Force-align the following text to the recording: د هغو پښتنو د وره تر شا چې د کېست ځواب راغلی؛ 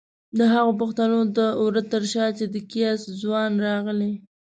د 0.37 0.39
هغو 0.53 0.71
پښتنو 0.81 1.19
د 1.37 1.39
وره 1.63 1.83
تر 1.91 2.03
شا 2.13 2.25
چې 2.37 2.45
د 2.53 2.55
کېست 2.71 3.05
ځواب 3.21 3.53
راغلی؛ 3.67 4.13